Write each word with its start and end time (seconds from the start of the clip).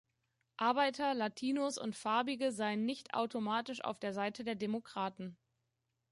Arbeiter, 0.57 1.13
Latinos 1.13 1.77
und 1.77 1.95
Farbige 1.95 2.51
seien 2.51 2.85
nicht 2.87 3.13
automatisch 3.13 3.83
auf 3.83 3.99
der 3.99 4.13
Seite 4.13 4.43
der 4.43 4.55
Demokraten. 4.55 5.37